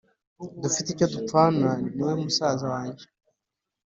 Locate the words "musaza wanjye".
2.23-3.03